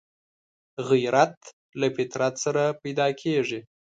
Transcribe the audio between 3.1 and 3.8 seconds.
کېږي